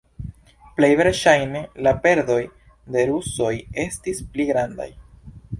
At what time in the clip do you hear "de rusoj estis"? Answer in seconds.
2.97-4.27